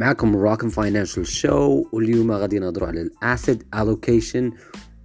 معكم 0.00 0.36
راكن 0.36 0.68
Financial 0.68 1.26
Show 1.26 1.84
واليوم 1.92 2.32
غادي 2.32 2.58
نهضروا 2.58 2.88
على 2.88 3.00
ال 3.02 3.12
asset 3.12 3.64
allocation 3.74 4.52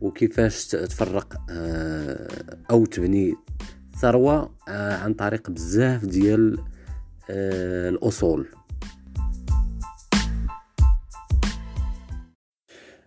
وكيفاش 0.02 0.68
تفرق 0.68 1.42
آه، 1.50 2.58
أو 2.72 2.86
تبني 2.86 3.36
ثروة 4.02 4.56
آه، 4.68 4.98
عن 4.98 5.14
طريق 5.14 5.50
بزاف 5.50 6.06
ديال 6.06 6.58
آه، 7.30 7.90
الأصول. 7.90 8.48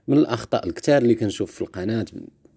من 0.09 0.19
الأخطاء 0.19 0.67
الكثار 0.67 1.03
اللي 1.03 1.15
كنشوف 1.15 1.53
في 1.53 1.61
القناة 1.61 2.07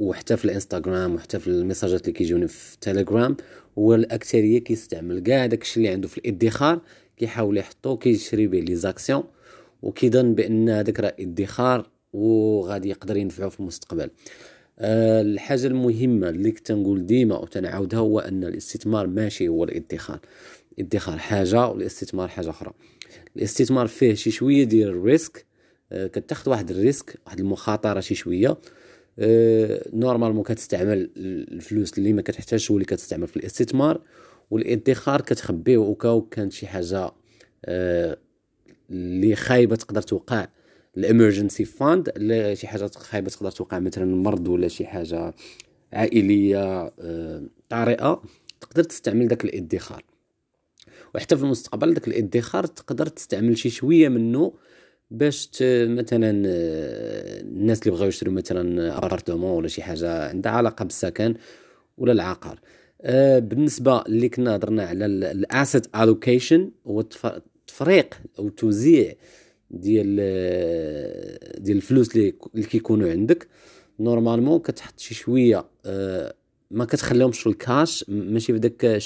وحتى 0.01 0.37
في 0.37 0.45
الانستغرام 0.45 1.15
وحتى 1.15 1.39
في 1.39 1.47
الميساجات 1.47 2.01
اللي 2.01 2.11
كيجوني 2.11 2.47
في 2.47 2.73
التليجرام 2.73 3.37
هو 3.77 3.95
الاكثريه 3.95 4.59
كيستعمل 4.59 5.19
كاع 5.19 5.45
داكشي 5.45 5.77
اللي 5.77 5.89
عنده 5.89 6.07
في 6.07 6.17
الإدخار 6.17 6.81
كيحاول 7.17 7.57
يحطو 7.57 7.97
كيشري 7.97 8.47
به 8.47 8.59
les 8.59 8.75
actions 8.75 9.23
وكيظن 9.81 10.35
بأن 10.35 10.69
هذاك 10.69 10.99
راه 10.99 11.15
إدخار 11.19 11.89
وغادي 12.13 12.89
يقدر 12.89 13.17
ينفعو 13.17 13.49
في 13.49 13.59
المستقبل. 13.59 14.09
أه 14.79 15.21
الحاجة 15.21 15.67
المهمة 15.67 16.29
اللي 16.29 16.51
كنت 16.51 16.71
نقول 16.71 17.05
ديما 17.05 17.37
وتنعاودها 17.37 17.99
هو 17.99 18.19
أن 18.19 18.43
الاستثمار 18.43 19.07
ماشي 19.07 19.47
هو 19.47 19.63
الإدخار. 19.63 20.19
الإدخار 20.79 21.17
حاجة 21.17 21.67
والاستثمار 21.67 22.27
حاجة 22.27 22.49
أخرى. 22.49 22.73
الاستثمار 23.35 23.87
فيه 23.87 24.13
شي 24.13 24.31
شوية 24.31 24.63
ديال 24.63 24.89
ال 24.89 24.97
risque 24.97 25.45
أه 25.91 26.07
كتاخد 26.07 26.47
واحد 26.47 26.71
ال 26.71 26.78
risque 26.78 27.19
واحد 27.25 27.39
المخاطرة 27.39 27.99
شي 27.99 28.15
شوية 28.15 28.57
normalement 29.93 30.43
كتستعمل 30.43 31.09
الفلوس 31.17 31.97
اللي 31.97 32.13
ما 32.13 32.21
كتحتاجش 32.21 32.71
هو 32.71 32.77
اللي 32.77 32.85
كتستعمل 32.85 33.27
في 33.27 33.37
الاستثمار 33.37 34.01
والادخار 34.51 35.21
كتخبيه 35.21 35.77
au 35.77 35.90
cas 35.90 36.09
où 36.09 36.21
كانت 36.21 36.51
شي 36.53 36.67
حاجة 36.67 37.11
آه، 37.65 38.17
اللي 38.89 39.35
خايبة 39.35 39.75
تقدر 39.75 40.01
توقع 40.01 40.47
ال 40.97 41.04
emergency 41.04 41.65
fund 41.65 42.11
شي 42.53 42.67
حاجة 42.67 42.91
خايبة 42.95 43.29
تقدر 43.29 43.51
توقع 43.51 43.79
مثلا 43.79 44.15
مرض 44.15 44.47
ولا 44.47 44.67
شي 44.67 44.85
حاجة 44.85 45.33
عائلية 45.93 46.91
آه، 46.99 47.43
طارئة 47.69 48.21
تقدر 48.61 48.83
تستعمل 48.83 49.27
داك 49.27 49.45
الادخار. 49.45 50.03
وحتى 51.15 51.37
في 51.37 51.43
المستقبل 51.43 51.93
داك 51.93 52.07
الادخار 52.07 52.65
تقدر 52.65 53.07
تستعمل 53.07 53.57
شي 53.57 53.69
شوية 53.69 54.09
منه 54.09 54.53
باش 55.11 55.49
مثلا 55.61 56.43
آه، 56.47 57.41
الناس 57.41 57.79
اللي 57.81 57.91
بغاو 57.91 58.07
يشريو 58.07 58.33
مثلا 58.33 58.97
appartement 58.97 59.51
ولا 59.51 59.67
شي 59.67 59.81
حاجة 59.83 60.29
عندها 60.29 60.51
علاقة 60.51 60.85
بالسكن 60.85 61.35
ولا 61.97 62.11
العقار. 62.11 62.59
آه، 63.01 63.39
بالنسبة 63.39 64.01
اللي 64.01 64.29
كنا 64.29 64.55
هضرنا 64.55 64.83
على 64.83 65.05
ال 65.05 65.20
asset 65.20 65.95
allocation 65.95 66.71
هو 66.87 67.01
التفريق 67.01 68.15
أو 68.39 68.47
التوزيع 68.47 69.13
ديال 69.71 70.17
آه، 70.19 71.59
ديال 71.59 71.77
الفلوس 71.77 72.15
اللي 72.15 72.31
كيكونوا 72.69 73.11
عندك. 73.11 73.47
normalement 73.99 74.59
كتحط 74.59 74.99
شي 74.99 75.13
شوية 75.13 75.65
ما 76.71 76.85
كتخليهمش 76.85 77.39
في 77.39 77.47
الكاش 77.47 78.05
ماشي 78.07 78.53
في 78.53 78.59
داك 78.59 79.01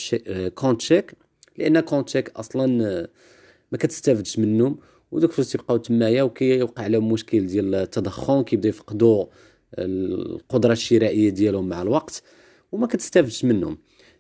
compte 0.56 0.82
chèque 0.82 1.14
لأن 1.58 1.80
compte 1.80 2.10
chèque 2.10 2.30
أصلا 2.30 2.68
ما 3.72 3.78
كتستافدش 3.78 4.40
منهم. 4.40 4.78
ودوك 5.12 5.30
الفلوس 5.30 5.52
تيبقاو 5.52 5.78
تمايا 5.78 6.24
وكيوقع 6.24 6.88
لهم 6.88 7.12
مشكل 7.12 7.48
ديال 7.48 7.76
التضخم 7.76 8.42
كيبداو 8.42 8.70
يفقدوا 8.70 9.26
القدرة 9.80 10.74
الشرائية 10.74 11.30
ديالهم 11.30 11.70
مع 11.70 11.82
الوقت 11.82 12.24
وما 12.72 12.88
كتستافدش 12.88 13.46
منهم. 13.46 13.78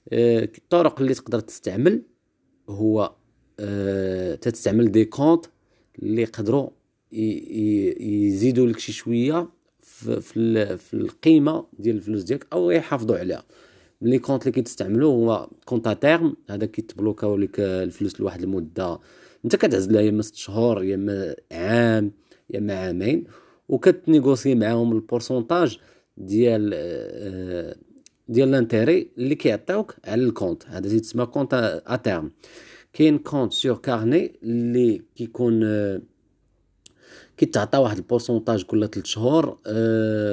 آه، 0.09 0.50
الطرق 0.58 1.02
اللي 1.02 1.13
تقدر 1.13 1.39
تستعمل 1.39 2.02
هو 2.69 3.16
أه 3.59 4.36
تستعمل 4.36 4.91
des 4.91 5.05
comptes 5.05 5.45
اللي 6.00 6.22
يقدروا 6.22 6.69
يزيدوا 7.12 8.67
لك 8.67 8.79
شي 8.79 8.91
شوية 8.91 9.50
في, 9.81 10.22
في, 10.78 10.94
القيمة 10.94 11.66
ديال 11.79 11.96
الفلوس 11.96 12.23
ديالك 12.23 12.47
أو 12.53 12.72
يحافظوا 12.72 13.17
عليها. 13.17 13.44
les 14.01 14.19
comptes 14.19 14.47
اللي 14.47 14.62
كتستعملوا 14.62 15.13
هو 15.13 15.50
compte 15.66 15.88
à 15.88 15.96
terme 15.96 16.35
هذا 16.50 16.66
كيتبلوكاو 16.66 17.38
لك 17.38 17.59
الفلوس 17.59 18.22
لواحد 18.22 18.44
المدة 18.44 19.00
انت 19.45 19.56
كتعزل 19.56 19.94
لها 19.94 20.01
يا 20.01 20.09
اما 20.09 20.22
6 20.22 20.38
شهور 20.38 20.83
يا 20.83 20.95
اما 20.95 21.35
عام 21.51 22.11
يا 22.50 22.59
اما 22.59 22.73
عامين 22.73 23.23
وكت 23.69 23.93
négocier 23.93 24.56
معاهم 24.56 24.91
ال 24.91 24.99
pourcentage 24.99 25.78
ديال 26.17 26.72
أه 26.73 27.75
ديال 28.29 28.51
l'intérêt 28.51 29.09
اللي 29.17 29.35
كيعطيوك 29.35 29.95
على 30.05 30.23
ال 30.23 30.28
compte. 30.28 30.63
هذا 30.67 30.89
تيتسمى 30.89 31.25
compte 31.25 31.81
à 31.88 31.96
terme. 31.96 32.31
كاين 32.94 33.17
compte 33.18 33.53
sur 33.53 33.78
carnet 33.78 34.34
اللي 34.44 35.01
كيكون 35.16 35.63
كيتعطى 37.38 37.78
واحد 37.78 37.97
ال 37.97 38.03
pourcentage 38.03 38.63
كل 38.63 38.89
3 38.89 39.03
شهور. 39.03 39.57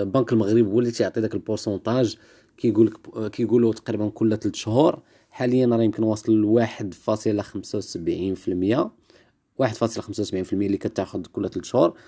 بنك 0.04 0.32
المغرب 0.32 0.66
هو 0.66 0.78
اللي 0.78 0.90
تيعطي 0.90 1.20
داك 1.20 1.34
ال 1.34 1.40
pourcentage. 1.40 2.16
كيقول 2.56 2.86
لك 2.86 3.30
كيقولوا 3.30 3.72
تقريبا 3.72 4.08
كل 4.08 4.38
3 4.38 4.54
شهور. 4.54 5.02
حاليا 5.30 5.66
راه 5.66 5.82
يمكن 5.82 6.02
واصل 6.02 6.32
ل 6.32 6.44
1.75% 6.44 9.01
1.75% 9.68 10.52
اللي 10.52 10.76
كتاخذ 10.76 11.22
كل 11.32 11.48
3 11.48 11.62
شهور. 11.62 11.98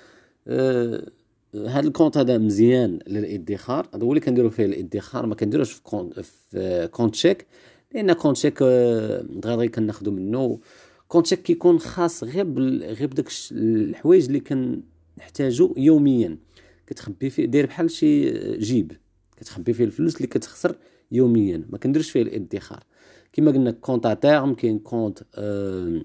أه 0.49 1.11
هذا 1.55 1.87
ال 1.87 1.91
compte 1.91 2.17
هذا 2.19 2.39
مزيان 2.39 2.99
للادخار. 3.07 3.89
هذا 3.95 4.05
هو 4.05 4.11
اللي 4.11 4.21
كنديرو 4.21 4.51
فيه 4.51 4.65
الادخار. 4.65 5.27
ما 5.27 5.35
كنديروش 5.35 5.73
في 5.73 5.83
compte 5.83 6.21
في 6.21 6.89
compte 6.93 7.15
chèque 7.15 7.47
لأن 7.95 8.13
compte 8.13 8.37
chèque 8.37 8.59
آه، 8.63 9.23
دغيا 9.23 9.67
كناخذو 9.67 10.11
منه 10.11 10.61
compte 11.09 11.27
chèque 11.27 11.43
كيكون 11.43 11.79
خاص 11.79 12.25
غير 12.25 12.59
غير 12.83 13.07
بداك 13.07 13.29
الحوايج 13.53 14.25
اللي 14.27 14.41
كنحتاجو 14.41 15.75
يوميا. 15.77 16.39
كتخبي 16.87 17.31
فيه 17.31 17.45
داير 17.45 17.67
بحال 17.67 17.91
شي 17.91 18.31
جيب. 18.59 18.93
كتخبي 19.37 19.73
فيه 19.73 19.85
الفلوس 19.85 20.17
اللي 20.17 20.27
كتخسر 20.27 20.77
يوميا. 21.13 21.65
ما 21.71 21.79
كنديرش 21.79 22.11
فيه 22.11 22.23
الادخار. 22.23 22.85
كما 23.33 23.51
قلنا 23.51 23.71
compte 23.71 24.07
à 24.07 24.15
terme 24.15 24.55
كاين 24.55 24.79
compte 24.79 25.23
آه 25.35 26.03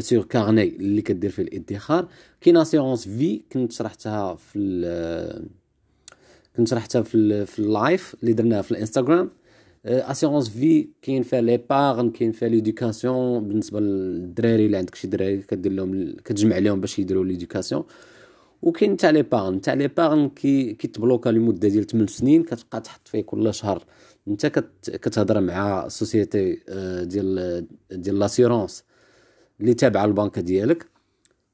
sur 0.00 0.22
euh, 0.22 0.26
carnet 0.26 0.68
اللي 0.68 1.02
كدير 1.02 1.30
فيه 1.30 1.42
الادخار. 1.42 2.08
كاين 2.40 2.56
assurance 2.56 3.08
vie 3.08 3.42
كنت 3.52 3.72
شرحتها 3.72 4.34
في 4.34 5.44
كنت 6.56 6.68
شرحتها 6.68 7.02
في 7.02 7.46
في 7.46 7.58
ال 7.58 7.70
live 7.70 8.16
اللي 8.22 8.32
درناها 8.32 8.62
في 8.62 8.70
الانستغرام. 8.70 9.30
assurance 9.86 10.48
vie 10.48 10.88
كاين 11.02 11.22
فيها 11.22 11.40
l'épargne 11.40 12.10
كاين 12.10 12.32
فيها 12.32 12.48
l'éducation 12.48 13.48
بالنسبة 13.48 13.80
للدراري 13.80 14.66
اللي 14.66 14.76
عندك 14.76 14.94
شي 14.94 15.08
دراري 15.08 15.38
كدير 15.38 15.72
لهم 15.72 16.16
كتجمع 16.24 16.58
لهم 16.58 16.80
باش 16.80 16.98
يديروا 16.98 17.24
l'éducation 17.24 17.84
وكاين 18.62 18.96
تاع 18.96 19.10
l'épargne 19.10 19.60
تاع 19.60 19.74
l'épargne 19.74 20.28
كي 20.28 20.74
كيتبلوكا 20.74 21.30
لمدة 21.30 21.68
ديال 21.68 21.86
8 21.86 22.06
سنين 22.06 22.42
كتبقى 22.42 22.80
تحط 22.80 23.08
فيه 23.08 23.20
كل 23.20 23.54
شهر. 23.54 23.84
انت 24.28 24.46
كتهضر 24.86 25.40
مع 25.40 25.88
société 25.88 26.58
ديال 27.04 27.66
ديال 27.92 28.18
l'assurance 28.18 28.84
اللي 29.60 29.74
تابعة 29.74 30.04
البنكه 30.04 30.40
ديالك 30.40 30.86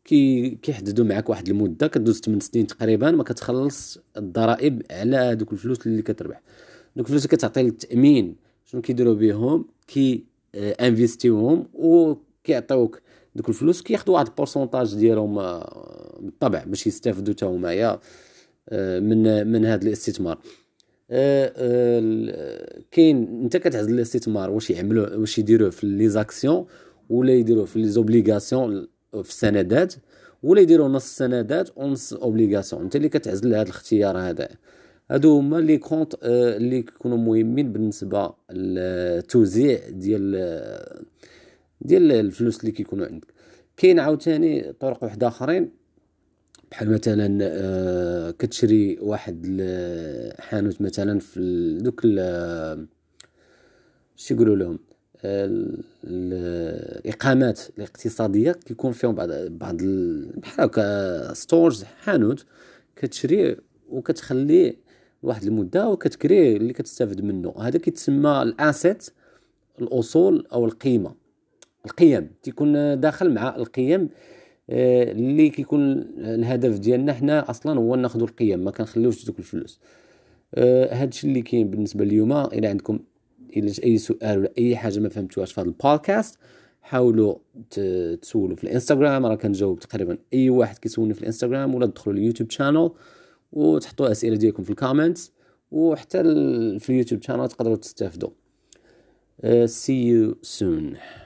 كي 0.05 0.51
كيحددوا 0.51 1.05
معك 1.05 1.31
واحد 1.31 1.49
المدة 1.49 1.87
كدوز 1.87 2.21
8 2.21 2.41
سنين 2.41 2.67
تقريبا 2.67 3.11
ما 3.11 3.25
كتخلص 3.25 3.99
الضرائب 4.17 4.83
على 4.91 5.17
هذوك 5.17 5.53
الفلوس 5.53 5.87
اللي 5.87 6.03
كتربح. 6.03 6.41
دوك 6.97 7.07
الفلوس 7.07 7.25
اللي 7.25 7.37
كتعطي 7.37 7.63
للتأمين 7.63 8.37
شنو 8.67 8.81
كيديروا 8.81 9.15
بهم 9.15 9.65
كي 9.87 10.25
انفيستيوهم 10.55 11.67
وكيعطيوك 11.75 13.01
دوك 13.35 13.49
الفلوس 13.49 13.83
كياخذوا 13.83 14.15
واحد 14.15 14.27
ال 14.27 14.33
pourcentage 14.33 14.95
ديالهم 14.95 15.39
آه، 15.39 16.19
بالطبع 16.21 16.65
باش 16.65 16.87
يستافدوا 16.87 17.35
حتى 17.35 17.45
هما 17.47 17.99
آه، 18.69 19.01
من 19.01 19.47
من 19.47 19.65
هذا 19.65 19.83
الاستثمار. 19.83 20.39
آه، 21.11 22.83
كاين 22.91 23.43
انت 23.43 23.57
كتعزل 23.57 23.95
الاستثمار 23.95 24.51
واش 24.51 24.71
يعملوا 24.71 25.17
واش 25.17 25.39
يديروه 25.39 25.71
في 25.71 25.87
les 25.87 26.09
actions 26.09 26.67
ولا 27.11 27.33
يديروا 27.33 27.67
في 27.67 27.79
les 27.79 27.89
obligations 27.89 28.89
في 29.13 29.29
السندات 29.29 29.95
ولا 30.43 30.61
يديروا 30.61 30.89
نص 30.89 31.05
السندات 31.05 31.79
ونص 31.79 32.13
obligations 32.13 32.83
انت 32.83 32.97
اللي 32.97 33.09
كتعزل 33.09 33.55
هذا 33.55 33.63
الاختيار 33.63 34.19
هذا. 34.19 34.49
هادو 35.11 35.39
هما 35.39 35.57
les 35.57 35.79
comptes 35.79 36.15
آه، 36.23 36.57
اللي 36.57 36.83
كيكونوا 36.83 37.19
مهمين 37.19 37.73
بالنسبة 37.73 38.33
للتوزيع 38.51 39.81
ديال 39.89 40.35
ديال 41.81 42.13
الفلوس 42.13 42.61
اللي 42.61 42.73
كيكونوا 42.73 43.07
عندك. 43.07 43.27
كاين 43.77 43.99
عاوتاني 44.01 44.73
طرق 44.73 45.05
واحدة 45.05 45.29
آخرين. 45.29 45.71
بحال 46.71 46.91
مثلا 46.93 47.39
آه، 47.43 48.31
كتشري 48.31 48.99
واحد 49.01 49.47
الحانوت 49.47 50.83
مثلا 50.83 51.19
في 51.19 51.79
دوك 51.81 52.01
شي 54.17 54.35
يقولوا 54.35 54.57
لهم؟ 54.57 54.79
الاقامات 56.05 57.61
الاقتصادية 57.79 58.53
كيكون 58.53 58.93
فيهم 58.93 59.15
بعض 59.15 59.29
بعض 59.33 59.77
بحال 60.37 60.65
هكا 60.65 61.35
stores 61.35 61.85
حانوت 61.85 62.45
كتشري 62.97 63.57
وكتخليه 63.91 64.77
واحد 65.23 65.43
المدة 65.43 65.89
وكتكري 65.89 66.57
اللي 66.57 66.73
كتستافد 66.73 67.21
منه 67.21 67.55
هذا 67.59 67.79
كيتسمى 67.79 68.43
ال 68.43 68.54
asset 68.54 69.09
الأصول 69.81 70.47
أو 70.53 70.65
القيمة. 70.65 71.15
القيم 71.87 72.31
تيكون 72.43 73.01
داخل 73.01 73.35
مع 73.35 73.57
القيم 73.57 74.09
آه، 74.71 75.13
اللي 75.13 75.51
كيكون 75.51 75.93
الهدف 76.19 76.79
ديالنا 76.79 77.13
حنا 77.13 77.51
أصلا 77.51 77.79
هو 77.79 77.97
ناخذ 77.97 78.23
القيم 78.23 78.59
ما 78.59 78.71
كنخليوش 78.71 79.25
دوك 79.25 79.39
الفلوس. 79.39 79.81
آه، 80.55 80.95
هادشي 80.95 81.27
اللي 81.27 81.43
كاين 81.43 81.71
بالنسبة 81.71 82.05
لليوم 82.05 82.33
إلى 82.33 82.67
عندكم 82.67 82.99
أي 83.85 83.99
سؤال 83.99 84.39
ولا 84.39 84.53
أي 84.59 84.77
حاجة 84.77 85.01
ما 85.01 85.09
فهمتوهاش 85.09 85.53
في 85.53 85.61
هذا 85.61 85.69
البودكاست 85.69 86.39
حاولوا 86.83 87.37
تسولوا 88.23 88.57
في 88.57 88.65
الإنستغرام. 88.65 89.27
راه 89.27 89.35
كنجاوب 89.35 89.79
تقريبا 89.79 90.19
أي 90.35 90.51
واحد 90.51 90.79
كيسولني 90.79 91.15
في 91.15 91.21
الإنستغرام 91.21 91.75
ولا 91.75 91.87
تدخلوا 91.87 92.17
اليوتيوب 92.17 92.51
channel 92.51 92.91
وتحطوا 93.53 94.11
أسئلة 94.11 94.37
ديالكم 94.37 94.63
في 94.63 94.71
ال 94.71 94.78
comments 94.78 95.33
وحتى 95.71 96.23
في 96.79 96.91
اليوتيوب 96.91 97.23
شانل 97.23 97.49
تقدروا 97.49 97.77
تستافدوا. 97.77 98.31
see 99.67 100.05
you 100.11 100.37
soon. 100.43 100.97